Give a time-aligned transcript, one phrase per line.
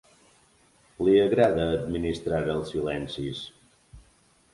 [1.07, 3.43] Li agrada administrar els silencis.